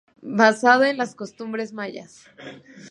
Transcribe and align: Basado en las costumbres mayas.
Basado 0.35 0.83
en 0.85 0.97
las 0.97 1.13
costumbres 1.13 1.73
mayas. 1.73 2.25